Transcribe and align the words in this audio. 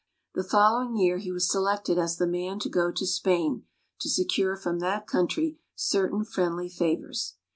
The 0.33 0.43
following 0.43 0.97
year 0.97 1.19
he 1.19 1.31
was 1.31 1.47
selected 1.47 1.99
as 1.99 2.17
the 2.17 2.25
man 2.25 2.57
to 2.61 2.69
go 2.69 2.89
to 2.91 3.05
Spain, 3.05 3.65
to 3.99 4.09
secure 4.09 4.55
from 4.55 4.79
that 4.79 5.05
country 5.05 5.59
certain 5.75 6.25
friendly 6.25 6.69
favors. 6.69 7.35